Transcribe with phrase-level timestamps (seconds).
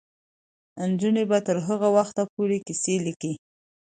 [0.89, 3.33] نجونې به تر هغه وخته پورې کیسې لیکي.